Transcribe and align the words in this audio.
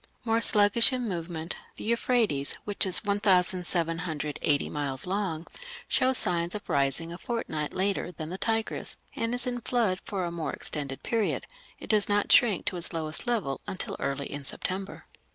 More 0.25 0.41
sluggish 0.41 0.91
in 0.91 1.07
movement, 1.07 1.55
the 1.75 1.83
Euphrates, 1.83 2.53
which 2.65 2.87
is 2.87 3.03
1780 3.05 4.67
miles 4.71 5.05
long, 5.05 5.45
shows 5.87 6.17
signs 6.17 6.55
of 6.55 6.67
rising 6.67 7.13
a 7.13 7.19
fortnight 7.19 7.75
later 7.75 8.11
than 8.11 8.31
the 8.31 8.37
Tigris, 8.39 8.97
and 9.15 9.35
is 9.35 9.45
in 9.45 9.61
flood 9.61 10.01
for 10.03 10.23
a 10.25 10.31
more 10.31 10.53
extended 10.53 11.03
period; 11.03 11.45
it 11.79 11.87
does 11.91 12.09
not 12.09 12.31
shrink 12.31 12.65
to 12.65 12.77
its 12.77 12.93
lowest 12.93 13.27
level 13.27 13.61
until 13.67 13.95
early 13.99 14.25
in 14.25 14.43
September. 14.43 15.05